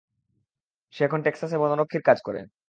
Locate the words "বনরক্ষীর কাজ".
1.57-2.17